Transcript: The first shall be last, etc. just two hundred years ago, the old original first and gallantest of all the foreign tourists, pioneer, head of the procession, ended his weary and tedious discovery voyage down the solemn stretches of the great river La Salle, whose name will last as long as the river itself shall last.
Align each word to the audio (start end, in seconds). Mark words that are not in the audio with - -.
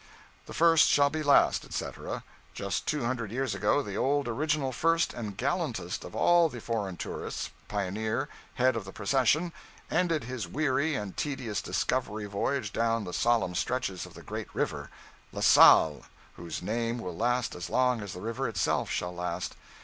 The 0.47 0.53
first 0.55 0.87
shall 0.87 1.11
be 1.11 1.21
last, 1.21 1.63
etc. 1.63 2.23
just 2.55 2.87
two 2.87 3.05
hundred 3.05 3.31
years 3.31 3.53
ago, 3.53 3.83
the 3.83 3.95
old 3.97 4.27
original 4.27 4.71
first 4.71 5.13
and 5.13 5.37
gallantest 5.37 6.03
of 6.03 6.15
all 6.15 6.49
the 6.49 6.59
foreign 6.59 6.97
tourists, 6.97 7.51
pioneer, 7.67 8.27
head 8.55 8.75
of 8.75 8.83
the 8.83 8.91
procession, 8.93 9.53
ended 9.91 10.23
his 10.23 10.47
weary 10.47 10.95
and 10.95 11.15
tedious 11.17 11.61
discovery 11.61 12.25
voyage 12.25 12.73
down 12.73 13.03
the 13.03 13.13
solemn 13.13 13.53
stretches 13.53 14.07
of 14.07 14.15
the 14.15 14.23
great 14.23 14.47
river 14.55 14.89
La 15.31 15.41
Salle, 15.41 16.01
whose 16.33 16.63
name 16.63 16.97
will 16.97 17.15
last 17.15 17.53
as 17.53 17.69
long 17.69 18.01
as 18.01 18.13
the 18.13 18.21
river 18.21 18.49
itself 18.49 18.89
shall 18.89 19.13
last. 19.13 19.53